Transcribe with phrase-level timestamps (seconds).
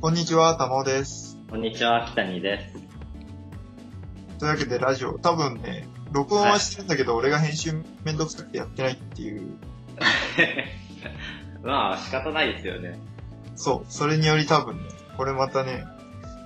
[0.00, 1.36] こんにちは、たまおです。
[1.50, 2.74] こんにちは、北谷です。
[4.38, 9.56] というわけでラジオ、多分ね、録音はしてるんだけど、俺が編集めんどくさくてやってないっていう、
[11.64, 12.98] まあ、仕方ないですよね。
[13.56, 14.82] そう、それにより多分ね、
[15.16, 15.84] これまたね、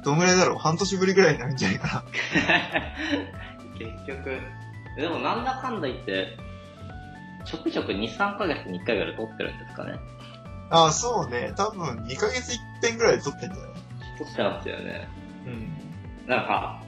[0.03, 0.59] どんぐらいだろう？
[0.59, 2.05] 半年ぶりぐらいになるんじゃないか
[3.79, 4.41] 結局、
[4.97, 6.39] でもなんだかんだ言って、
[7.45, 9.99] ちょくちょく2、3ヶ月に1回ぐらい撮ってるんですかね。
[10.73, 10.79] な。
[10.79, 12.53] ああ、そうね、多分2ヶ月
[12.83, 13.73] 1遍ぐらいで撮ってんじゃない？
[14.19, 15.09] 撮ってますよね。
[15.47, 16.29] うん。
[16.29, 16.83] なんか、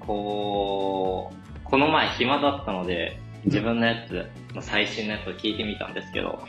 [0.00, 4.26] こう、この前暇だったので、自分のやつ、
[4.60, 6.40] 最新のやつを聞いてみたんですけど、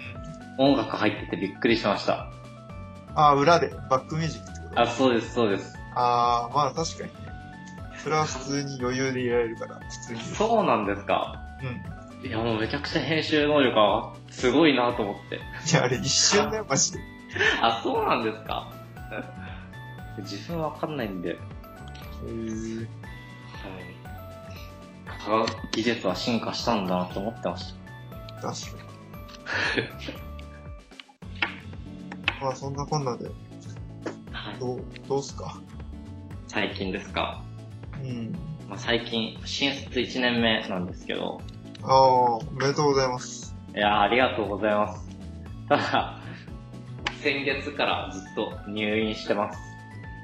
[0.57, 2.31] 音楽入っててびっくりしました。
[3.15, 4.81] ああ、裏で、バックミュージックってこと？
[4.81, 5.77] あ、そうです、そうです。
[5.95, 7.19] ああ、まあ確かにね。
[8.03, 10.19] それは普通に余裕でいられるから、普通に。
[10.21, 11.41] そうなんですか？
[11.61, 11.81] うん。
[12.23, 15.35] いや、もうめちゃくちゃ編集能力がすごいなと思って。
[15.37, 15.39] い
[15.73, 16.99] や、あれ一瞬だよ、マジで。
[17.61, 18.71] あ、そうなんですか？
[20.19, 21.37] 自分わかんないんで、はい。
[21.37, 22.87] へー
[25.25, 27.73] 科学技術は進化したんだなと思ってまし
[28.41, 28.55] 確かに。
[32.41, 33.25] まあそんなこんなで、
[34.31, 34.37] た。
[34.37, 34.59] はい。
[34.59, 35.57] どう、どうすか？
[36.47, 37.41] 最近ですか？
[38.03, 38.33] うん。
[38.69, 41.41] まあ、最近、新卒1年目なんですけど、
[41.83, 43.55] ああ、おめでとうございます。
[43.75, 45.07] いやーありがとうございます。
[45.69, 46.19] ただ、
[47.21, 49.59] 先月からずっと入院してます。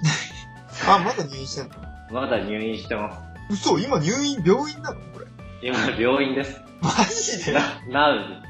[0.89, 1.75] あ、まだ入院してんの？
[2.11, 3.19] まだ入院してます。
[3.49, 4.99] 嘘今入院、病院なの？
[5.13, 5.25] これ。
[5.61, 6.61] 今、病院です。
[6.81, 7.53] マジで？
[7.53, 8.43] な、なう。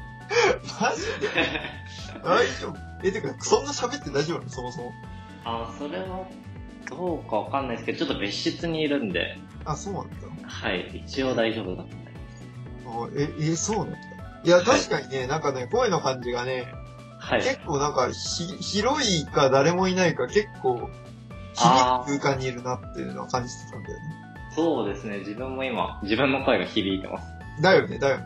[0.80, 1.28] マジで？
[2.24, 4.50] 大丈夫え、てか、そんな喋って大丈夫なの？
[4.50, 4.92] そもそも。
[5.44, 6.24] あ、それは、
[6.88, 10.16] どうかわかんないですけど、ちょっと別室にいるんで、あ、そうなんだ。
[10.42, 11.84] はい、一応大丈夫だ
[13.14, 13.98] え、え、そうなんだ。
[14.44, 16.72] いや、確かにね、なんかね、声の感じがね、
[17.18, 17.42] はい。
[17.42, 20.90] 結構なんか、ひ、広いか誰もいないか結構、
[21.54, 24.04] 響く空間にいるなっていうのは感じてたんだよね。
[24.54, 27.26] そうですね、自分も今、自分の声が響いてます。
[27.62, 28.24] だよね、だよね。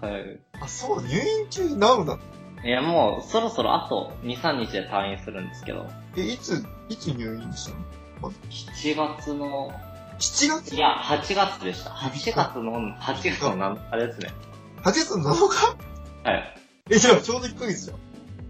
[0.00, 0.40] はい。
[0.60, 2.18] あ、そう、入院中ナウだ。
[2.64, 7.70] いや、もう、そろそろあと2、3日で退院するんですけど、え、いつ、いつ入院した
[8.22, 9.72] の？7月の、
[10.18, 10.74] ?7 月？
[10.74, 11.90] いや、8月でした。
[11.90, 14.30] 8月の、8月のなん、あれですね。
[14.82, 16.28] 8月7日？
[16.28, 16.56] はい。
[16.90, 17.96] え、じゃあちょうど1ヶ月じゃん。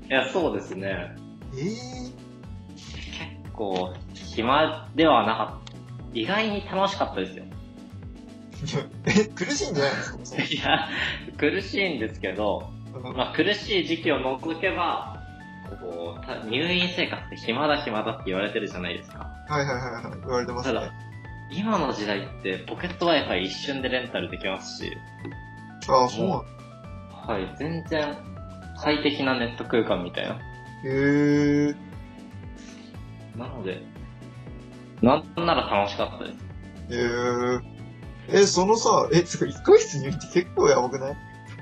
[0.06, 1.16] いや、そうですね。
[1.54, 5.76] え結構、暇ではなかった。
[6.12, 7.44] 意外に楽しかったですよ。
[8.62, 10.88] ー、いやえ、苦しいんじゃないのそもそもいや、
[11.36, 12.70] 苦しいんですけど、
[13.14, 15.22] まあ、苦しい時期を除けば、
[15.80, 19.28] こうた入院生活って暇だ暇だって言われてるじゃないですか。
[19.48, 20.92] はいはいはいはい、言われてますねただ。、
[21.50, 24.92] 今の時代ってポケット Wi-Fi 一瞬でレンタルできますし、
[25.88, 26.44] ああ、そう。
[27.30, 28.16] はい、全然
[28.82, 30.34] 快適なネット空間みたいな。
[30.34, 30.38] へ
[30.84, 31.74] え。
[33.36, 33.82] なので、
[35.02, 36.38] なんなら楽しかったです。
[36.90, 37.60] えー、
[38.42, 41.16] え、そのさ、え、つか1ヶ月入院って結構やばくない？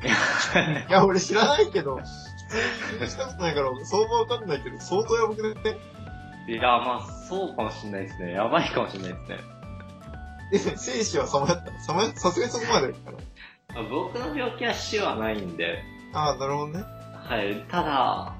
[0.88, 2.56] いや、俺知らないけど、普通
[2.94, 6.52] に入院したことないから、相場わかんないけど、相当やばくない？
[6.52, 8.32] いや、まあ、そうかもしれないですね。
[8.32, 9.38] やばいかもしれないですね。
[10.54, 11.80] え、生死はさまやったの？
[11.80, 13.18] さまや、さすがにそこまでいったの
[13.74, 15.82] まあ僕の病気は死はないんで、
[16.12, 16.84] ああ、なるほどね。
[17.14, 18.34] はい、ただ、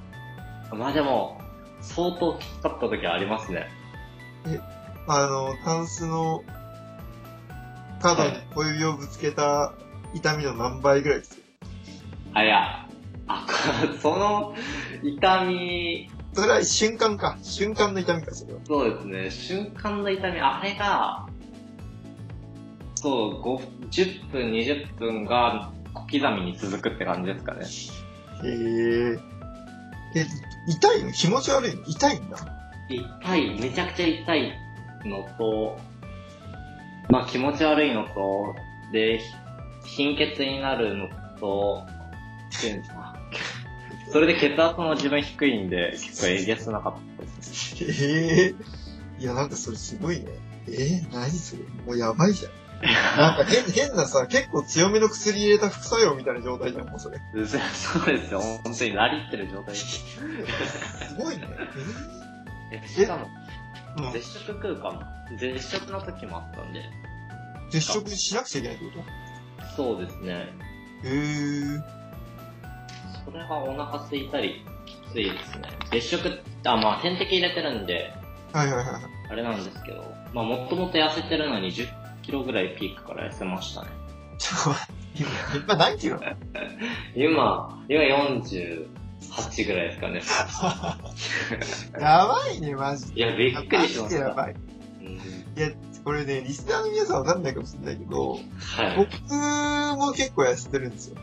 [0.73, 1.41] まあでも、
[1.81, 3.69] 相当きつかった時はありますね。
[5.07, 6.43] あの、タンスの
[8.01, 9.75] 角に小指をぶつけた
[10.15, 11.39] 痛みの何倍ぐらいです？
[12.33, 12.87] あ、いや、
[13.27, 13.47] あ、
[14.01, 14.55] その
[15.03, 17.39] 痛み、それは瞬間か。
[17.43, 18.61] 瞬間の痛みか、それは。
[18.67, 21.27] そうですね、瞬間の痛み、あれが、
[23.05, 27.67] そう、5 10分、20分が小刻みに続くって感じですかね。
[28.43, 28.49] へ
[29.13, 29.19] え。
[30.17, 30.27] え、
[30.67, 31.13] 痛いの？
[31.13, 31.83] 気持ち悪いの？
[31.87, 32.39] 痛いんだ？
[32.89, 34.53] 痛い、めちゃくちゃ痛い
[35.05, 35.79] のと、
[37.11, 38.55] まあ気持ち悪いのと、
[38.91, 39.21] で、
[39.85, 41.83] 貧血になるのと、
[42.63, 42.83] で
[44.11, 47.93] それで血圧も自分低いんで、結構えげつなかったですね。
[47.93, 48.55] へえ。
[49.19, 50.25] いや、なんかそれすごいね。
[50.69, 51.65] えー、何それ？
[51.85, 52.64] もうやばいじゃん。
[53.17, 57.19] なんか変、変なさ、結構強めの薬入れた副作用みたいな状態じゃん、もうそれ。
[57.47, 60.05] そうですよ、本当になりってる状態です。
[61.09, 61.49] すごいね。
[62.73, 63.27] えしかも、
[63.97, 64.13] えー、うん。
[64.13, 65.01] 絶食空間、
[65.39, 66.83] 絶食の時もあったんで、
[67.71, 69.05] 絶食しなくちゃいけないってこ
[69.77, 70.49] そうですね。
[71.03, 72.05] とへえ。
[73.25, 75.69] それがお腹空いたり、きついですね。
[75.91, 78.13] 絶食、あ、まあ点滴入れてるんで、
[78.53, 79.03] はいはいはいはい。
[79.31, 80.05] あれなんですけど、
[80.35, 83.89] まあもともと痩せてるのに10キロぐらいピークから痩せましたね。
[84.39, 84.93] ちょっと待って、
[85.23, 86.19] 今、今何キロ？
[87.15, 88.87] 今、今40、
[89.31, 90.23] 8ぐらいですかね。
[92.01, 93.21] やばいね、マジで。
[93.21, 94.03] いや、びっくりしました。
[94.03, 94.53] マジでやばい。
[94.53, 95.17] うん
[95.57, 95.71] いや、
[96.05, 98.97] これね、リスナーの皆さんわかんないかもしれないけど、はい。
[98.97, 99.35] 僕
[99.99, 101.17] も結構痩せてるんですよ。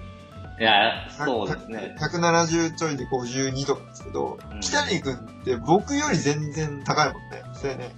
[0.60, 1.96] いや、そうですね。
[2.00, 7.44] 170ちょいで52とかですけど、うん北谷くんって僕より全然高いもんね。
[7.54, 7.92] そうやね。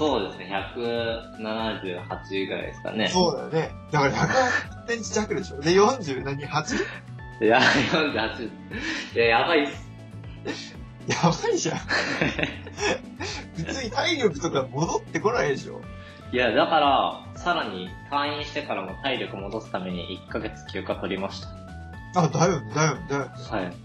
[0.00, 0.50] そうですね。
[0.74, 3.08] 178ぐらいですかね。
[3.08, 3.70] そうだよね。
[3.92, 5.60] だから180センチ弱でしょ。
[5.60, 6.76] で、40何 ?8?
[7.44, 8.50] いや、48。
[9.14, 9.66] いや、やばいっ
[10.46, 10.74] す。
[11.06, 11.78] やばいじゃん。
[13.56, 15.82] 普通に体力とか戻ってこないでしょ。
[16.32, 21.44] いや、だから、さらに退院してからも体力戻すために1ヶ月休暇取りまし
[22.16, 23.30] あ、だよね、だよね、だよね。
[23.50, 23.54] た。
[23.54, 23.76] はい。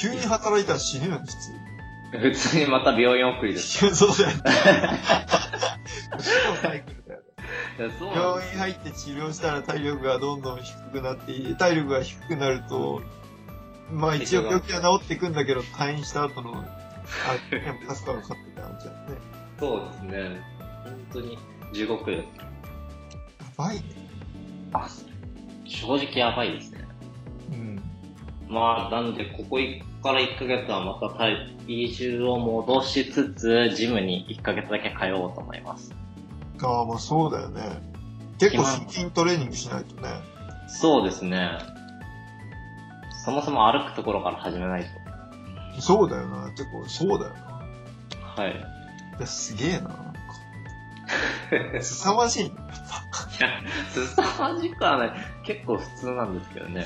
[0.00, 1.67] 急に働いたら死ぬよね、普通。
[2.12, 3.88] 普通にまた病院送りです。
[3.94, 4.30] そうだよ
[6.62, 7.26] サイクルだよね。
[8.14, 13.02] 病院入って治療したら体力がどんどん低くなってい体力が低くなると、
[13.92, 16.62] まあ一応病気は治っていくんだけど、退院した後の、あ、
[17.54, 19.38] やっぱ助かるかって感じだよね。
[19.58, 20.40] そうですね。
[20.84, 21.38] 本当に
[21.72, 22.24] 地獄です。
[22.38, 23.82] やばいね。
[24.72, 24.88] あ、
[25.64, 26.86] 正直やばいですね。
[27.52, 27.82] うん。
[28.48, 29.58] まあ、なんで、ここ
[30.02, 35.94] から1ヶ月はまた体重を戻しつつ、ジムに1ヶ月だけ通おうと思います。
[36.62, 37.62] ああ、まあそうだよね。
[38.38, 40.08] 結構腹筋トレーニングしないとね。
[40.68, 41.50] そうですね。
[43.24, 44.88] そもそも歩くところから始めないと。
[45.80, 46.50] そうだよな。
[46.50, 47.40] 結構そうだよな。
[48.36, 48.52] はい。
[48.52, 49.80] いや、すげえな。
[49.80, 49.92] なん
[51.72, 52.50] か凄まじいね。
[52.50, 53.48] いや、
[53.90, 55.12] 凄まじくはない。
[55.44, 56.84] 結構普通なんですけどね。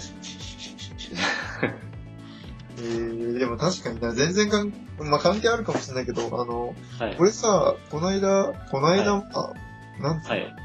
[2.79, 7.25] えー、でも確かにな、全然かん、まあ関係あるかもしれないけど、あの、はいこ。
[7.25, 9.53] れさ、この間、この間、あ
[10.01, 10.57] なんつうの、はい。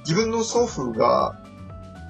[0.00, 1.40] 自分の祖父が、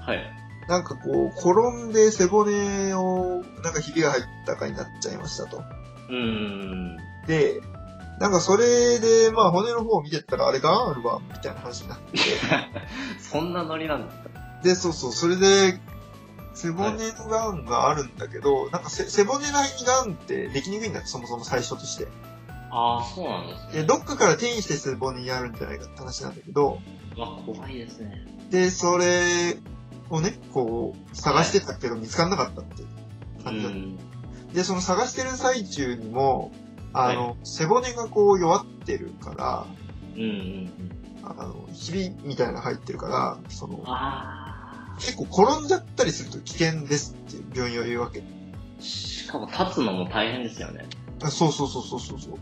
[0.01, 0.41] はい。
[0.67, 5.63] なんかこう、転んで背骨を、なんかひびが入ったかになっちゃいましたと。
[6.09, 6.97] うーん。
[7.27, 7.61] で、
[8.19, 12.19] なんかそれで、まあ骨の方を見てったら、あれがあるわ、みたいな話になって。
[13.19, 14.29] そんなノリなんですか
[14.63, 15.79] で、そうそう、それで、
[16.53, 22.07] 背骨のガンがあるんだけど、なんかせ背骨内にガンってできにくいんだって、そもそも最初として。
[22.71, 23.85] ああ、そうなんですで、ね。
[23.85, 26.79] どっかから転移して背骨にあるんじゃないかって話なんだけど、
[27.17, 28.25] うわ、怖いですね。
[28.49, 29.57] で、それ
[30.09, 32.87] をね、こう、探してたけど見つからなかったっていう
[33.39, 33.77] う感じだった。
[33.77, 33.97] ん。
[34.53, 36.51] で、その探してる最中にも、
[36.93, 39.65] あの、背骨がこう弱ってるから、
[40.15, 40.71] うんうんうん。
[41.23, 44.40] あの、ひびみたいなの入ってるから、その、あ
[45.01, 48.21] 結構転んじゃったりすると危険ですっていう病院は言うわけ。
[48.79, 48.81] あ。
[48.81, 50.85] しかも立つのも大変ですよね。
[51.23, 52.39] あそうそうそうそうそうそう。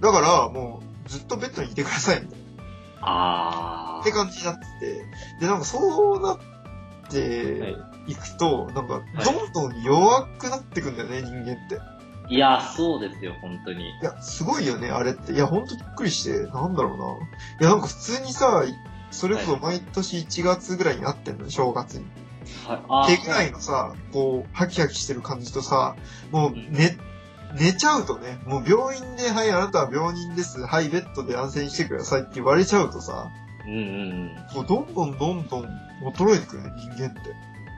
[0.00, 2.44] だから、もう、ずっとベッドにいてくださいみたいな。
[3.00, 4.00] ああ。
[4.00, 5.04] って感じになってて、
[5.40, 7.74] で、なんかそうなっはて
[8.06, 11.78] いいくと、なんか、はいどんどん弱くなってくんだよね、人間って。
[12.28, 13.84] いや、そうですよ、本当に。
[13.84, 15.32] いや、すごいよね、あれって。
[15.32, 17.68] いや、ほんとびっくりして、なんだろうな。
[17.68, 18.64] いや、なんか普通にさ、
[19.14, 22.04] それこそ毎年1月ぐらいになってんのよ、正月に。
[22.66, 22.82] はい。
[22.88, 25.96] あ手ぐらいのさ、こう、ハキハキしてる感じとさ、
[26.30, 26.96] もう、寝、
[27.58, 30.60] 寝ちゃうとね、もう病院で、はい、あなたは病人です。
[30.66, 33.30] はい、ベッドで安静にしてくださいって言われちゃうとさ、
[33.66, 35.64] うんうんもうどんどんどんどん
[36.14, 37.20] 衰えてくるね、人間って。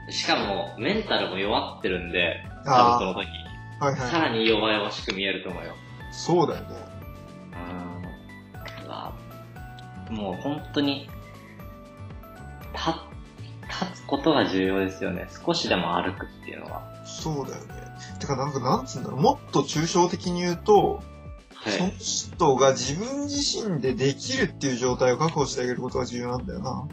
[0.07, 0.11] うん。
[0.11, 3.27] しかも、メンタルも弱ってるんで、多分あその時。
[3.79, 4.29] あ、はいさはい。
[4.31, 5.75] らに弱々しく見えると思うよ。
[6.11, 6.67] そうだよね。
[8.81, 8.85] うん。
[8.85, 9.13] うわ
[10.09, 11.09] もう本当に、
[12.77, 15.27] 立、立つことが重要ですよね。
[15.45, 16.83] 少しでも歩くっていうのは。
[17.05, 17.73] そうだよね。
[18.19, 21.01] てかなんかなんつうんだろう、もっと抽象的に言うと、
[21.65, 21.93] そのはい。
[21.97, 26.87] 人が自分自身でできるっていう状態を確保してあげることが重要なんだよな。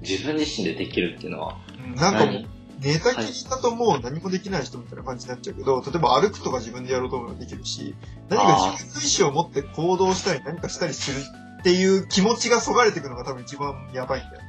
[0.00, 1.58] 自分自身でできるっていうのは？
[1.96, 2.48] なんかもう何？
[2.80, 7.94] 寝たきりだともう何もできない人みたいな感じになっちゃうけど、例えば歩くとか自分でやろうと思えばできるし、
[8.28, 11.20] 何か自分の意思を持って行動したり何かしたりする
[11.64, 14.42] っていう気持ちがそがれていくのが多分一番やばいんだよ。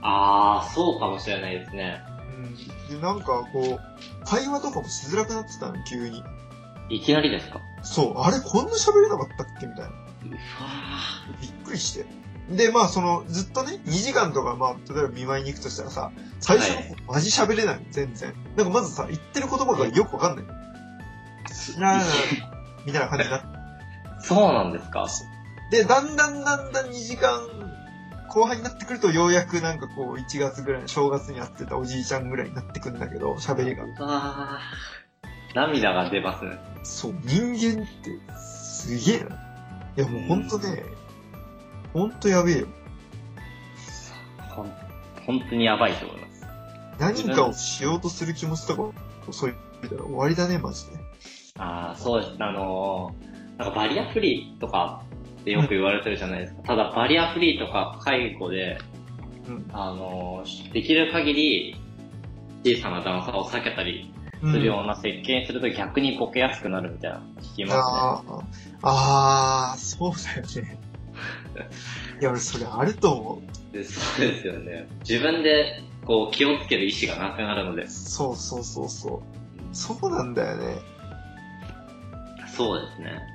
[0.00, 2.00] ああ、そうかもしれないですね。
[2.88, 2.96] うん。
[2.96, 6.24] で、なんかこう、会話とかもしづらくなってたの、急に。
[6.88, 7.60] いきなりですか？
[7.82, 9.88] そう、あれこんな喋れなかったっけみたいな。
[9.90, 9.98] うわ
[11.42, 12.06] びっくりして。
[12.48, 18.32] で、まあ、その、ずっとね、2時間とか、まあ、例えば見舞いに行くとしたらさ、最初の方、マジ喋れないの、全然。
[18.56, 20.44] なんかまずさ、言ってる言葉がよくわかんない。
[21.78, 22.02] なあ
[22.86, 23.46] みたいな感じになって。
[23.46, 25.06] ーそうなんですか？
[25.74, 27.40] で、だんだんだんだん2時間
[28.28, 33.82] 後半になってくると、ようやくなんかこう、1月ぐらいの正月に会ってたおじいちゃんぐらいになってくるんだけど、喋りが。
[33.84, 36.58] うわー涙が出ますね。
[36.84, 39.36] そう、人間って、すげえな。
[39.96, 40.84] いや、もうほんとね、
[41.92, 42.68] ほんとやべえよ。
[44.50, 44.72] ほん
[45.26, 46.46] 本当にやばいと思います。
[47.00, 50.92] 何かをしようとする気持ちとか、そういうたら終わりだね、マジで。
[51.58, 52.36] ああ、そうです。
[52.38, 55.02] あのーなんかバリアフリーとか
[55.44, 56.62] ってよく言われてるじゃないですか。
[56.62, 58.78] ただバリアフリーとか介護で、
[59.46, 59.70] うん。
[59.72, 61.76] あのーできる限り
[62.64, 64.10] 小さな段差を避けたり
[64.42, 68.42] うんするような設計にすると逆にボケやすくなるみたいなの聞きまあー
[68.82, 70.78] あー、そうだよね。
[72.20, 73.84] いや、俺それあると思う。
[73.84, 74.88] そうですよね。
[75.08, 77.86] 自分でこう気をつける意思がなくなるので。
[77.86, 79.20] そうそうそうそう。
[79.72, 80.76] そうなんだよね。
[82.56, 83.33] そうですね。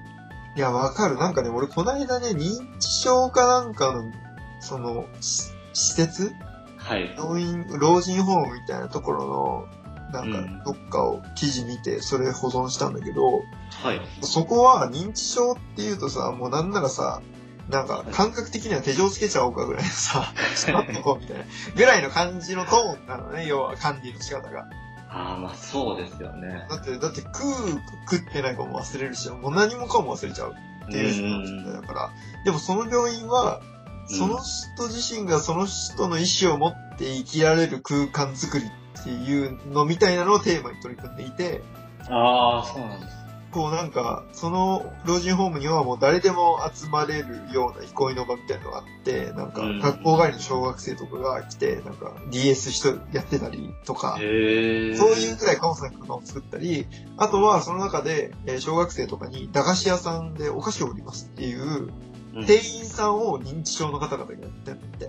[0.60, 1.16] いや、わかる。
[1.16, 4.12] なんかね、俺この間ね、認知症かなんかの、
[4.60, 6.34] その、し施設？
[6.76, 7.16] はい。
[7.18, 9.68] 病院、老人ホームみたいなところの、
[10.12, 13.46] なんうんか、どっかを記事見て、それ保存したんだけど、
[13.82, 14.02] はい。
[14.22, 17.22] そこは認知症っていうとさ、もうなんならさ、
[17.70, 24.66] なんか感覚的には手錠つけちゃおうかぐらいのさ、 しまっとこうみたいな、ぐらいの感じのトーンなのね、要は管理の仕方が。
[25.10, 26.68] ああ、まあそうですよね。
[26.70, 30.54] だって、だって食う、食ってないかも忘れるし、もう何もかも忘れちゃう
[30.88, 32.10] っていう人だから。
[32.46, 33.62] でもその病院は、
[34.08, 41.62] その人自身がその人の意思を持って生きられる空間づくりっていうのみたいなのをテーマに取り組んでいて、
[42.10, 43.19] ああ、そうなんです。
[43.52, 54.16] こうなんか、その老人ホームにはもう誰でも集まれるような憩いの場みたいなのがあって、なんかうん学校帰りの小学生とかが来て、なんか DS 人やってたりとか。
[54.18, 56.86] そういうくらいカオスな空間を作ったり、
[57.18, 61.90] あとはその中で、えー小学生とかに駄菓子屋さんでお菓子を売りますっていう、
[62.36, 65.06] うん店員さんを認知症の方々がやってるって。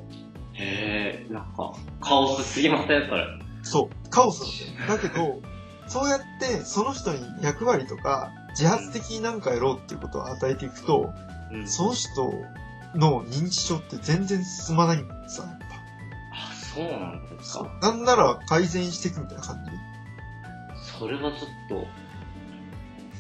[0.55, 3.07] へえ、なんか、カオスすぎません？
[3.09, 3.27] それ。
[3.63, 4.41] そう、カオス
[4.79, 5.01] なんだよ。
[5.03, 5.50] だけど、
[5.91, 11.13] そうやってその人に役割とか、自発的に何かやろうっていうことを与えていくと、
[11.53, 12.33] うんその人
[12.95, 15.65] の認知症って全然進まないんだよさ、やっぱ。
[16.33, 17.79] あ、そうなんですか。
[17.83, 19.71] なんなら改善していくみたいな感じ。
[20.97, 21.85] それはちょっ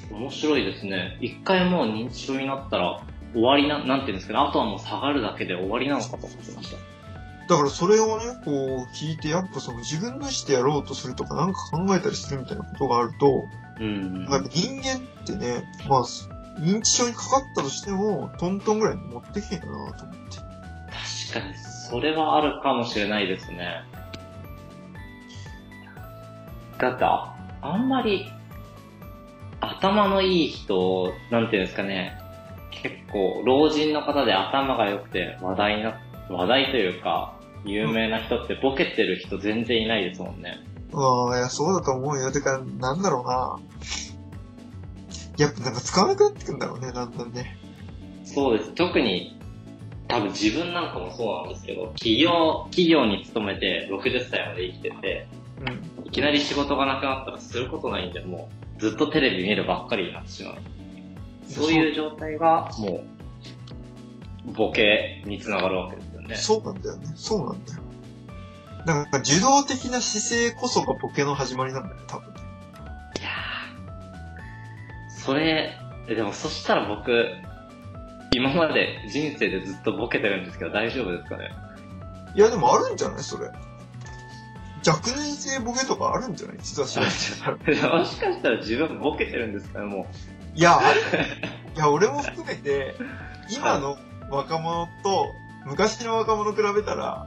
[0.08, 1.18] と、面白いですね。
[1.20, 4.38] 一回もう認知症になったら、終わりな、なんていうんですかね。
[4.38, 6.89] あとはもう下がるだけで終わりなのかと思ってました。
[7.50, 13.44] だからそれをね、こう聞いて、やっぱその自分の意思でやろうとするとかなんか考えたりするみたいなことがあると、
[13.80, 14.24] うん。
[14.30, 16.02] やっぱ人間ってね、まあ、
[16.60, 20.36] 認知症にかかったとしても、トントンぐらいに持ってけんだなと思って。
[21.32, 23.82] 確かに、それはあるかもしれないですね。
[26.78, 28.30] だって、ああんまり、
[29.60, 32.16] 頭のいい人、なんていうんですかね、
[32.70, 40.60] 結構、老人の方で頭が良くて話題な、話題というか、有名な人ってボケてる人全然いないですもんね。
[40.92, 42.32] ああ、いや、そうだと思うよ。
[42.32, 43.60] てか、なんだろうな。
[45.38, 47.56] やっぱなんか使わなくなってくんだろうね、だんだんね。
[48.24, 48.72] そうです。
[48.72, 49.38] 特に、
[50.08, 55.28] 多分自分なんかもそうなんですけど、企業、企業に勤めて60歳まで生きてて、
[55.60, 56.06] うん。
[56.06, 60.54] いきなり仕事がなくなったらすることないんで、もうずっとテレビ見るばっかりになってしまう。
[61.46, 63.04] そういう状態が、も
[64.48, 66.36] う、ボケにつながるわけですよね。
[66.36, 67.06] そうなんだよね。
[67.16, 67.80] そうなんだよ。
[68.86, 72.28] なんか、受動的な姿勢こそがボケの始まりなんだよね、多分。
[72.28, 72.30] い
[73.22, 75.76] やーそれ、
[76.08, 77.12] えでもそしたら僕、
[78.32, 81.50] 今まで人生でずっとボケてるんですけど大丈夫ですかね？
[82.34, 83.22] いや、でもあるんじゃない？
[83.22, 83.50] それ。
[84.86, 86.56] 若年性ボケとかあるんじゃない？
[86.62, 87.12] 実は知らない。
[87.98, 89.84] もしかしたら自分ボケてるんですかね？
[89.86, 90.06] も
[90.54, 90.80] いや。
[91.76, 92.94] いや、俺も含めて、
[93.50, 93.98] 今の
[94.30, 95.34] 若者と
[95.66, 97.26] 昔の若者比べたら、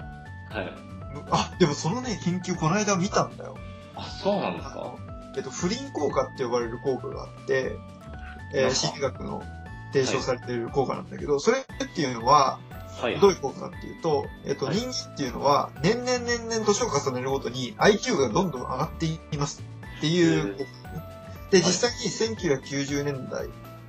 [0.52, 0.54] う。
[0.54, 0.66] はい。
[1.14, 3.56] むあ、でもそのね、研究この間見たんだよ。
[3.96, 4.96] あ、そうなんですか？
[5.36, 7.76] えっと、不倫効果って呼ばれる効果があって、
[8.54, 9.44] えー、なんか心理学の
[9.92, 12.60] 提唱されている効果なんだけど、それっていうのは、
[13.00, 13.20] はい。
[13.20, 19.64] どういう効果かっていうと、えっと、はい人間っていうのは、年々年々年を重ねるごとに IQ がどんどん上がっていきます
[19.98, 21.04] っていう効果ね。
[21.50, 21.92] で、はい実際
[22.30, 23.48] に1990年代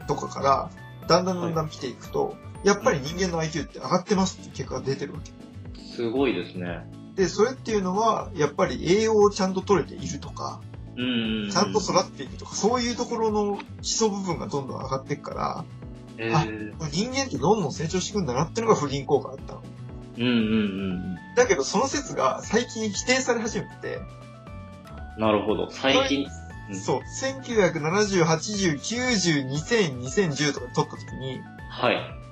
[0.08, 0.70] とかから、
[1.06, 5.32] だんだんだんだん見ていくと、やっぱり人間の IQ って上がってますって結果が出てるわけ。
[5.82, 6.86] すごいですね。
[7.14, 10.60] で、それっていうのは、やっぱり栄養をちゃんと取れているとか、
[10.96, 11.50] うん。
[11.50, 15.64] ちゃんと育っていくとか、そういうところの基礎部分がどんどん上がっていくから、
[16.16, 19.62] えー、人間ってどんどん成長していくんだなっていうのが不倫効果だったの。
[20.16, 23.98] うんうんうんだけど、その説が最近否定され始めて、
[25.16, 25.20] うん。
[25.20, 25.68] なるほど。
[25.70, 26.26] 最近、
[26.68, 32.23] うんそう、1970、80、90、2000、2010とか取った時に、はい。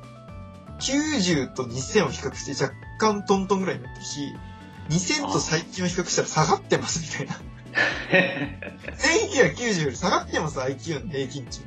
[0.82, 4.34] 90と2000を比較して若干トントンぐらいになってるし、
[4.90, 7.52] 2000と最近を比較したら下がってますみたいな。
[8.96, 11.60] 1990より下がってます IQ の平均値。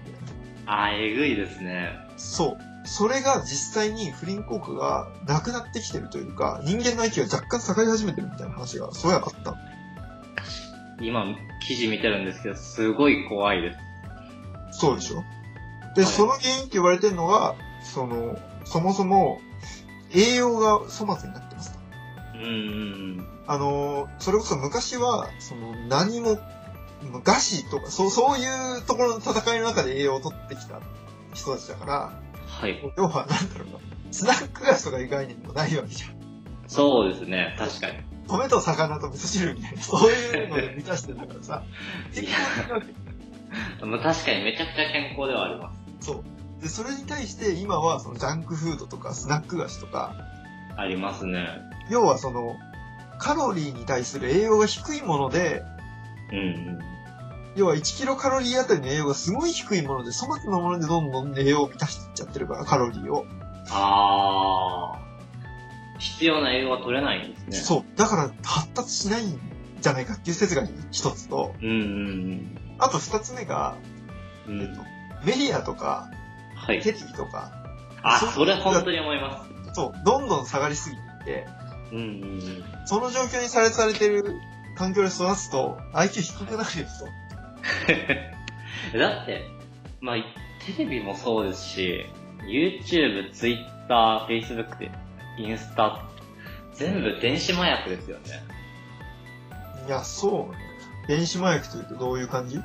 [0.65, 1.97] あー、えぐいですね。
[2.17, 2.87] そう。
[2.87, 9.57] それが実際に不倫効果がなくなってきてるというか、人間の IQ が若干下がり始めてるみたいな話が、そうやあったの。
[11.01, 11.25] 今、
[11.67, 13.73] 記事見てるんですけど、すごい怖いで
[14.71, 14.79] す。
[14.79, 15.23] そうでしょ
[15.95, 19.39] で、はいその原因って言われてるのが、その、そもそも、
[20.13, 21.79] 栄養が粗末になってますと。
[22.35, 22.47] うんう
[23.21, 26.37] んあの、それこそ昔は、その、何も、
[27.23, 30.81] 餓死とか、そう、そういうところの戦いの中で栄養を取ってきた
[31.33, 32.93] 人たちだから、はい。
[32.97, 33.79] 要は、なんだろうな、
[34.11, 36.15] スナック菓子とかいう概念もないわけじゃん。
[36.67, 37.99] そうですね、確かに。
[38.27, 41.63] 米と魚と味噌汁みたいな、そういうので満たしてんだからさ、
[43.79, 46.07] 確かにめちゃくちゃ健康ではあります。
[46.07, 46.23] そう。
[46.65, 50.15] で、それに対して今は、そのジャンクフードとかスナック菓子とか、
[50.75, 51.47] ありますね。
[51.91, 52.55] 要はその、
[53.19, 55.61] カロリーに対する栄養が低いもので、
[56.31, 56.79] うんうん。
[57.55, 63.27] 要は1キロカロリーあたりの栄養がすごい低いもので、粗末なものでどんどん栄養を満たしていっちゃってるから、カロリーを。
[63.69, 65.99] あー。
[65.99, 67.57] 必要な栄養は取れないんですね。
[67.57, 67.83] そう。
[67.95, 69.39] だから発達しないん
[69.81, 71.63] じゃないかっていう説が一つと、う。
[71.63, 73.77] うんうんあと二つ目が、
[74.47, 74.59] うん。
[74.59, 74.81] うんえっと、
[75.27, 76.09] メディアとか、
[76.65, 76.81] はい。
[76.81, 77.51] テレビとか、
[78.01, 79.73] あ、それ本当に思います。
[79.73, 81.47] そう、どんどん下がりすぎていて、
[81.91, 82.63] うんうんうん。
[82.85, 84.23] その状況にされされてる
[84.75, 86.85] 環境で育つと、IQ 低くなるよ
[88.93, 88.97] と。
[88.97, 89.43] だって、
[90.01, 90.15] まあ、
[90.65, 92.05] テレビもそうですし、
[92.43, 94.91] YouTube、Twitter、Facebook で、
[95.37, 96.05] インスタ、
[96.73, 98.23] 全部電子麻薬ですよね。
[99.87, 100.57] いや、そうね。
[101.07, 102.59] 電子麻薬というとどういう感じ？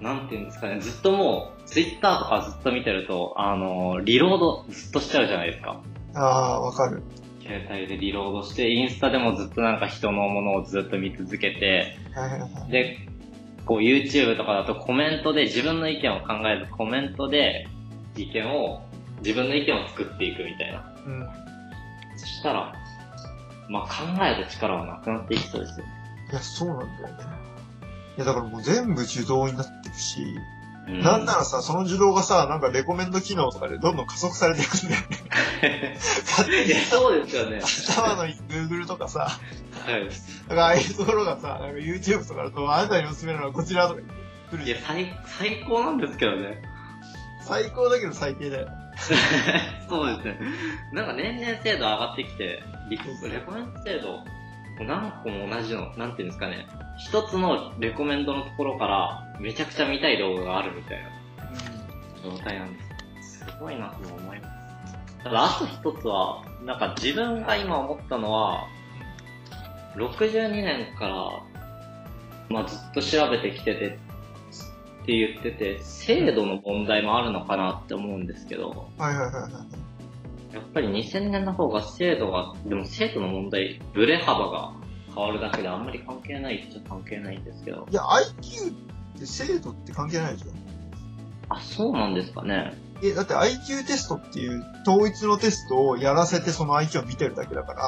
[0.00, 5.80] なんていうんですかね、ずっともう、Twitter とかずっと見てると、あの、リロードずっとしちゃうじゃないですか。
[6.14, 7.02] ああ、わかる。
[7.42, 11.96] 携帯でリロードして、インスタでもずっとなんか人のものをずっと見続けて。
[12.70, 12.98] で、
[13.64, 17.66] こう YouTube とかだとコメントで自分の意見を考えずコメントで
[18.16, 18.82] 意見を、
[19.22, 20.94] 自分の意見を作っていくみたいな。
[21.06, 21.28] うん。
[22.16, 22.72] そしたら、
[23.68, 25.92] まあ考える力はなくなっていきそうですよね。
[26.30, 27.14] いや、そうなんだよね。
[28.16, 30.20] いや、だからもう全部受動になってるし、
[30.88, 35.00] うんなんならさ、その受動がさ、なんかレコメンド機能とかでどんどん加速されていくんだよ
[35.62, 35.98] ね。
[36.66, 37.60] いや、そうですよね。
[37.60, 39.28] 頭の Google とかさ、
[39.86, 40.08] はい。
[40.48, 44.00] なんかああいうところがさ、なんか YouTube とかだと、あなたにおすすめなのはこちらとか
[44.50, 46.62] 来るいや最、最高なんですけどね。
[47.42, 48.68] 最高だけど最低だよ。
[49.88, 50.40] そうですね。
[50.92, 54.24] なんか年々精度上がってきて、リコレコメンド精度、
[54.84, 56.66] 何個も同じの、なんていうんですかね。
[56.98, 61.10] 一つのレコメンドのところから、めちゃくちゃ見たい動画があるみたいな
[62.22, 62.82] 状態なんで
[63.22, 63.38] す。
[63.38, 65.24] すごいなと思います。
[65.24, 68.66] ただ、あと一つは、なんか自分が今思ったのは、
[69.96, 71.42] 62年から、
[72.48, 73.98] まあずっと調べてきてて、
[75.02, 79.87] って言ってて、制度の問題もあるのかなって思うんですけど、はいはいはいはい。
[80.52, 84.72] やっぱり2000年の方が制度が、でも制度の問題、ブレ幅が
[85.14, 87.86] 変わるだけであんまり関係ないっちゃ関係ないんですけど。
[87.90, 88.72] いや、IQ
[89.16, 90.50] って精度って関係ないでしょ？
[91.50, 92.74] あ、そうなんですかね。
[93.02, 97.82] え、だって IQ テストっていう統一のテストをやらせてその IQ を見てるだけだから、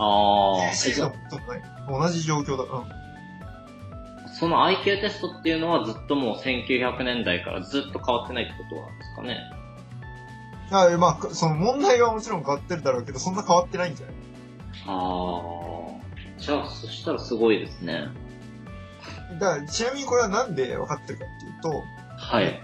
[0.00, 1.62] ああ、精度もとない。
[1.88, 4.28] 同じ状況だから。
[4.34, 9.38] その IQ テストっていうのはずっともう1900年代からずっと変わってないってことなんですかね。
[10.70, 14.14] あまあ、その問題はもちろん変わってるだろうけど、そんな変わってないんじゃない？
[14.86, 16.38] ああ。
[16.38, 18.08] じゃあ、そしたらすごいですね。
[19.40, 21.82] だから、ちなみにこれはなんで分かってるかっていうと、
[22.16, 22.60] はい。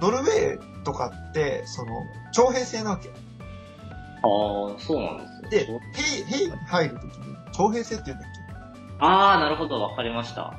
[0.00, 3.14] ノルウェーとかって、その、徴兵制なわけよ。
[4.22, 5.18] ああ、そうなん
[5.50, 8.30] ですでよ。、兵、兵に入るときに、徴兵制って言うんだっ
[9.00, 10.54] ああ、なるほど、わかりました。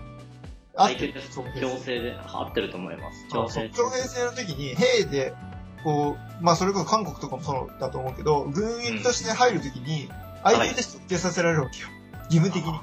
[0.78, 3.28] けあテスト強制で合ってると思います。
[3.30, 5.34] そうそう徴兵制の時に、兵で、
[5.84, 11.88] こう、まあそれこそ韓国とかもそうだと思うけど、軍役として入る時に、はい IQ テスト受けさせられるわけよ。
[12.32, 12.80] 義務的に。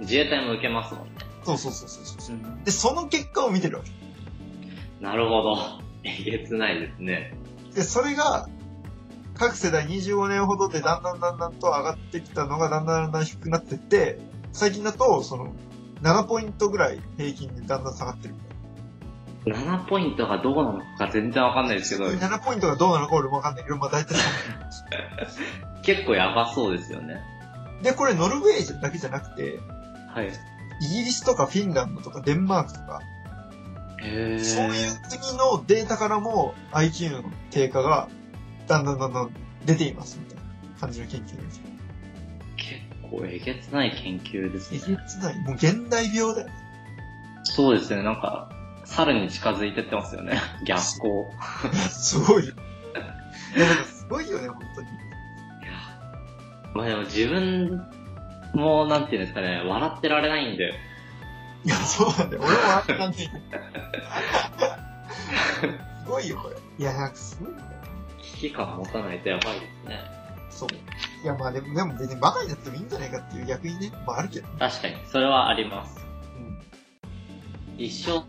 [0.00, 1.12] 自衛隊も受けますもんね。
[1.44, 2.36] そうそうそうそうそう。
[2.64, 3.90] で、その結果を見てるわけ。
[5.04, 5.56] なるほど。
[6.04, 7.34] えげつないですね。
[7.74, 8.48] で、それが、
[9.34, 14.18] 各世代25年ほどでだんだんだんだんと上がってきたのがだんだんだんだん低くなってって、
[14.52, 15.52] 最近だと、その、
[16.02, 18.57] 7ポイントぐらい平均でだんだん下がってるみたい
[19.54, 22.28] 7ポイントがどうなのか全然わかんないですけど、な。
[22.28, 24.16] 7ポイントがどうなのか俺もわかんないけど、まあ大体
[25.82, 27.20] 結構やばそうですよね。
[27.82, 29.58] で、これノルウェーだけじゃなくて、
[30.14, 30.32] はい。
[30.80, 33.00] イギリスとかフィンランドとかデンマークとか、
[34.02, 38.08] へーそういう国のデータからも IQ の低下が
[38.66, 39.30] だんだんだんだん
[39.64, 41.62] 出ていますみたいな感じの研究ですよ。
[42.56, 44.96] 結構えげつない研究ですえね。
[44.96, 45.38] げつない。
[45.40, 46.48] もう現代病だよ。
[47.44, 48.50] そうですね、なんか、
[48.88, 50.40] 猿に近づいてってますよね。
[50.64, 51.26] 逆光。
[51.90, 52.44] すごい。
[52.44, 52.54] いや、
[53.84, 54.88] すごいよね、本当に。
[56.74, 57.86] まあでも自分
[58.54, 60.74] も、なんていうんですかね、笑ってられないんで、
[61.64, 62.42] いや、そうなんだよ。
[62.42, 63.12] 俺もあったんだよ。
[63.14, 63.30] す
[66.06, 66.56] ごいよ、これ。
[66.78, 67.58] いや、なんかすごいよ。
[68.22, 70.00] 危機感持たないとやばいですね。
[70.50, 70.68] そう。
[71.24, 74.48] いや、まあでも、でも別にバカになってもいいんじゃないかっていう逆にね、まああるけど。
[74.58, 75.98] 確かに、それはあります。
[76.36, 76.40] う
[77.72, 77.76] ん。
[77.76, 78.22] 一生、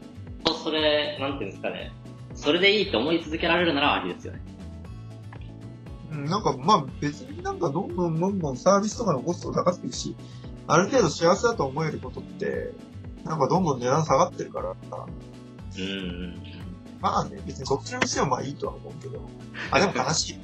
[0.45, 1.91] それ、なんていうんですかね。
[2.35, 4.41] それでいいって思い続けられるならありですよね。
[6.11, 10.15] うん、なんか、まあ別になんかどんどんどんどんサービスとかのコスト下がってるし、
[10.67, 12.71] ある程度幸せだと思えることって、
[13.23, 16.41] なんかどんどん値段下がってるから、うんうん。
[16.99, 19.21] まあね、別にそっちの店はまあいいとは思うけど。
[19.71, 20.39] あ、でも悲しい。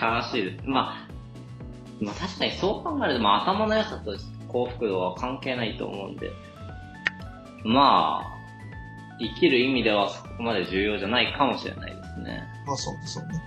[0.00, 0.64] 悲しいです。
[0.66, 1.08] まあ、
[2.00, 4.16] まあ確かにそう考えると、まあ頭の良さと
[4.48, 6.30] 幸福度は関係ないと思うんで、
[7.64, 8.37] まあ、
[9.20, 12.42] 生きる意味ではそこまで重要じゃないかもしれないですね。
[12.66, 13.42] まあそうね、そうね。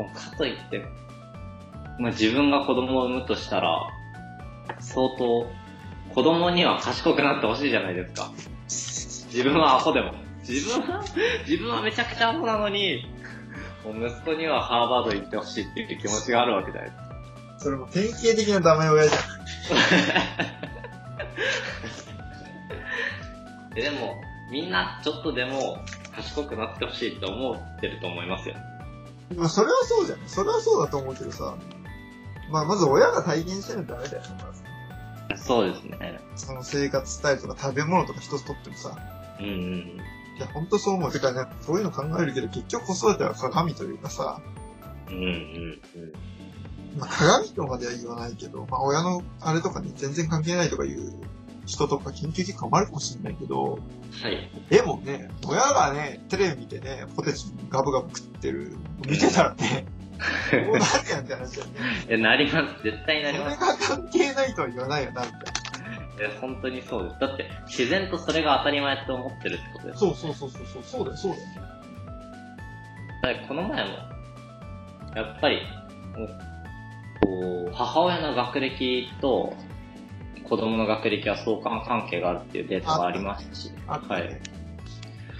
[0.00, 0.08] うん。
[0.12, 0.84] かといって、
[1.98, 3.90] まあ自分が子供を産むとしたら、
[4.80, 5.50] 相当、
[6.14, 8.30] 子供には賢くなってほしいじゃないですか。
[8.68, 10.14] 自分はアホでも。
[10.48, 11.02] 自分は、
[11.46, 13.06] 自分はめちゃくちゃアホなのに、
[13.84, 17.04] もう息子にはハーバード行ってほしいっていう気持ちがあるわけじゃないですか。
[17.58, 19.20] それも典型的なダメ親じゃん。
[23.74, 25.78] ででも、みんなちょっとでも
[26.14, 28.54] 賢くなってほしいって思ってると思いますよ。
[29.36, 30.18] まあそれはそうじゃん。
[30.26, 31.56] それはそうだと思うけどさ。
[32.50, 34.28] まあまず親が体現してるとダメだよね、
[35.28, 36.20] まずそうですね。
[36.36, 38.96] その生活スタイルとか食べ物とか一つとってもさ。
[39.40, 39.52] うんうん。
[40.36, 41.12] いや、ほんとそう思う。
[41.12, 44.40] てかね、そういうの考えるけど、結局子育ては鏡というかさ、
[45.08, 46.98] うんうんうん。
[46.98, 51.12] まあ鏡とまでは言わないけど、まあ親のあれとかに全然関係ないとかいう
[51.66, 53.78] 人とか研究結果もあるかもしれないけど、
[54.22, 54.50] はい。
[54.68, 58.76] でもね、親がね、テレビ見てね、ポテチガブガブ食ってる、
[59.08, 59.86] 見てたらね、
[60.52, 61.80] どうなるやんって話だよね。
[62.08, 62.82] え、なります。
[62.82, 63.60] 絶対なそれります。
[63.60, 65.44] が関係ないとは言わないよな、みたいな。
[66.20, 67.20] え、本当にそうです。
[67.20, 69.98] だって、自然とそれが当たり前って思ってるってことです。
[70.00, 71.74] そうそうそうそうそう、そうだよ、そうだよ。
[73.40, 73.90] だこの前も、
[75.16, 75.60] やっぱり、
[76.14, 79.54] こう、母親の学歴と
[80.48, 84.40] 子供の学歴は相関関係があるっていうデータがありましたし、あはい。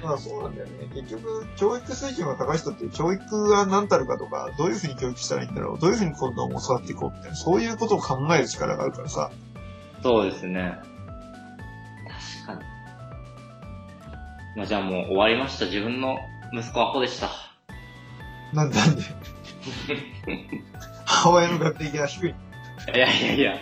[0.03, 0.89] まあそうなんだよね。
[0.95, 9.31] 結局、教育水準が高い人って、教育が何たるかとか、どういうふうに教育したらいいんだろう、どういうふうに子供を育っていこうみたいな、そういうことを考える力があるからさ。
[10.03, 10.79] そうですね。
[12.47, 12.61] 確かに。
[14.57, 15.67] まあじゃあもう終わりました。
[15.67, 16.19] 自分の
[16.53, 17.31] 息子はアホでした。
[18.53, 19.03] なんでなんで？
[21.07, 22.35] 母親の学歴が低い。
[22.95, 23.55] いやいやいや、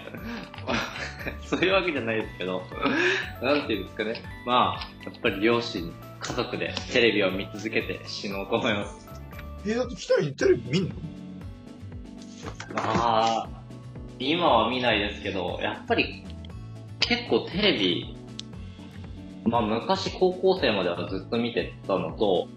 [1.44, 2.62] そういうわけじゃないですけど、
[3.42, 4.22] なんていうんですかね。
[4.46, 9.08] まあ、やっぱり両親、家族でテレビを見続けて死のうと思います。
[9.66, 10.90] え、だって来たりテレビ見んの？
[12.76, 13.48] ああ、
[14.18, 16.24] 今は見ないですけど、やっぱり
[17.00, 18.16] 結構テレビ、
[19.44, 22.48] まあ昔高校生まではずっと見てたのと、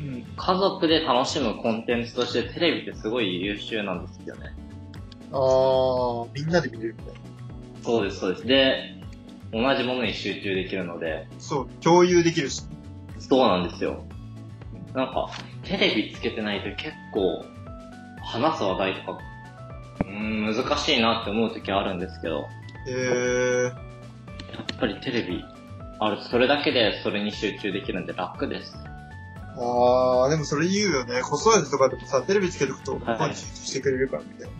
[0.00, 0.24] うん。
[0.36, 4.54] 家族で楽しむコンテンツとしてテレビってすごい優秀なんですよね。
[5.32, 7.20] あー、みんなで見れるみたいな。
[7.82, 8.46] そうです、そうです。
[8.46, 8.94] で、
[9.52, 12.62] 同じものに集中できるので、そう、共有できるし。
[13.18, 14.04] そうなんですよ。
[14.94, 15.30] なんか、
[15.62, 17.44] テレビつけてないと結構、
[18.22, 19.18] 話す話題とか、
[20.00, 22.48] うーん、難しいなって思う時あるんですけど、
[22.88, 25.44] えー、やっぱりテレビ
[26.00, 28.76] ある、それだけでそれに集中できるんで楽です。
[29.56, 31.20] あー、でもそれ言うよね。
[31.22, 34.52] 子育てとかでもさ、テレビつけると、こはいこに集中してくれるからみたいな。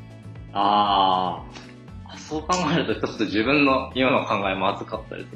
[0.53, 1.72] あー、
[2.33, 5.27] そう考えるとちょっと自分の今の考えまずかったです。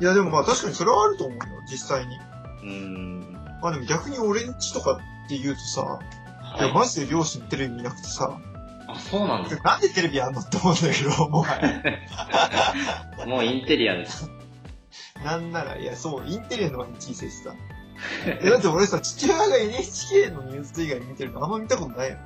[0.00, 2.16] いや、でもまあ確かにそれはあると思うよ、実際に。
[2.62, 3.32] うーん。
[3.60, 5.98] まあでも逆に俺んちとかって言うとさ、
[6.58, 6.74] いや、はい。
[6.74, 8.38] マジで両親テレビ見なくてさ、
[8.86, 11.82] あ、そうなんですなんでテレビやんのって思うんだけど、もはや。
[13.16, 13.26] か。
[13.26, 14.30] もうインテリアです。
[15.24, 17.52] なんなら、いや、そう、インテリアの方が小さいしさ。
[18.26, 22.16] え、だって俺さ、父親が NHK のニュース以外見てるのあんま見たことないよ。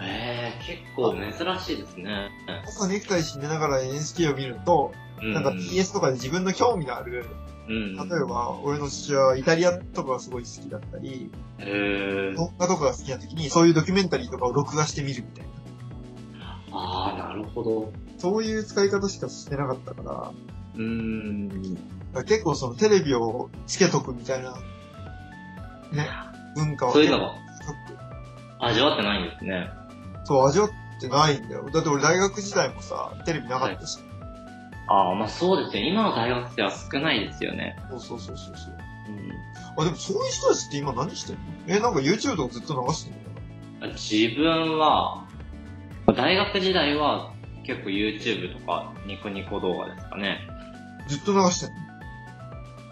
[0.00, 2.30] えー、結構珍しいですね。
[2.66, 5.32] 朝ネクタイ締めながら NHK を見ると、うん。
[5.32, 7.24] なんか BS とかで自分の興味のある、
[7.68, 7.96] うん。
[7.96, 11.30] 例えば、俺の父親はイタリアとかがすごい好きだったり。
[12.36, 15.46] 動画とかが好きな時に、そういうドキュメンタリーとかを録画して見るみたい
[16.40, 16.60] な。
[16.72, 17.92] あー、なるほど。
[18.18, 20.32] そういう使い方しかしてなかったから、
[20.74, 21.78] うーん。
[22.16, 24.52] ら結構そのテレビをつけとくみたいな、
[25.92, 26.08] ね、
[26.54, 27.34] 文化をそういうのが
[28.58, 29.70] 味わってないんですね。
[30.26, 31.70] そう、味わってないんだよ。
[31.70, 33.98] だって俺大学時代もさ、テレビなかったし。
[34.88, 35.84] ああ、まあそうですよ。
[35.84, 37.76] 今の大学生は少ないですよね。
[37.90, 38.76] そうそうそうそうそう。
[39.08, 39.32] うん。
[39.82, 41.40] あ、でもそういう人たちって今何してんの？
[41.68, 45.24] え、なんか YouTube とかずっと流してんのか自分は、
[46.16, 47.32] 大学時代は
[47.64, 50.40] 結構 YouTube とかニコニコ動画ですかね。
[51.08, 51.76] ずっと流してんの？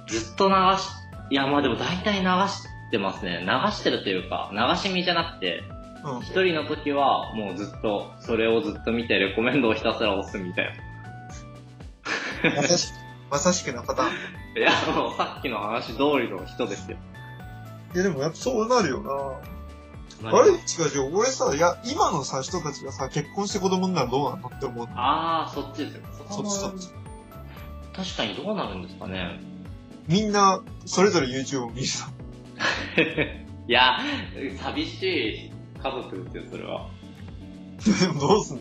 [0.09, 0.89] ずっと流し、
[1.31, 3.41] いやまあでも大体流してますね。
[3.41, 5.74] 流してるというか、流し見じゃなくて、うん。
[6.23, 10.73] 一人の時はもうずっと、それをずっと見てレコメンドをひたすら押すみたい
[12.45, 12.97] まさしく、
[13.31, 14.09] まさしくなパターン。
[14.55, 14.61] な。
[14.61, 16.99] いやもうさっきの話通りの人ですよ。
[17.95, 20.31] いやでもやっぱそうなるよな。
[20.31, 20.59] あれ違う
[20.95, 21.17] 違う。
[21.19, 24.93] 俺さ、いや、今のさ、人たちがさ、結婚して子供にならどうなんのって思うの。
[24.95, 26.03] あー、そっちですよ。
[26.31, 26.89] そっちそっち。
[27.95, 29.41] 確かにどうなるんですかね。
[30.07, 32.11] みんな、それぞれ YouTube を見るさ。
[33.69, 33.99] いや、
[34.63, 35.54] 寂しい
[35.85, 36.89] 家族ですよ、それは。
[38.01, 38.57] で もどうすん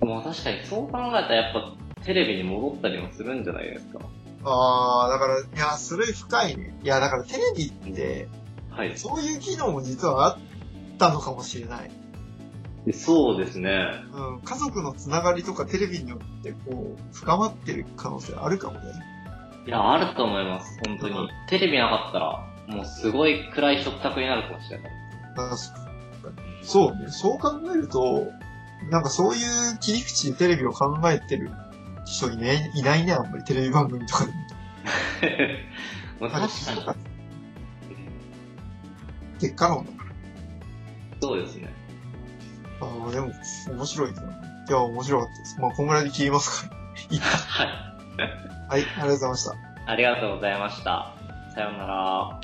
[0.00, 0.14] の？
[0.14, 1.74] まあ確かにそう考えたらやっぱ
[2.04, 3.98] テレビに戻ったりもするんじゃないですか。
[4.42, 6.74] あー、だから、いや、それ深いね。
[6.82, 8.26] いや、だからテレビって、
[8.70, 8.96] はい。
[8.96, 10.38] そういう機能も実はあっ
[10.98, 11.90] たのかもしれない。
[12.94, 13.84] そうですね。
[14.14, 18.86] うん、家族のつながりとかテレビによってこう、深まってる可能性あるかもね。
[19.66, 21.28] いや、あると思います、本当にうん。
[21.50, 24.92] テレビなかったら、もうすごい暗い食卓になるかもしれない。
[25.36, 25.89] 確かに。
[26.62, 27.08] そうね。
[27.08, 28.28] そう考えると、
[28.90, 29.38] なんかそうい
[29.74, 31.50] う切り口でテレビを考えてる
[32.04, 34.32] 人いないいないね、あんまりテレビ番組とかで。
[36.20, 37.10] 確かに。
[39.40, 40.04] 結果論だか
[41.20, 41.72] そうですね。
[42.80, 42.86] ら。
[42.86, 43.32] ああ、でも、
[43.72, 44.22] 面白いな。
[44.22, 44.24] い
[44.70, 45.60] や、面白かったです。
[45.60, 46.74] まあ、こんぐらいで切りますか
[47.10, 47.26] ら。
[47.26, 47.90] はい。
[48.68, 49.54] はい、ありがとうございました。
[49.86, 51.14] ありがとうございました。
[51.54, 52.39] さようなら。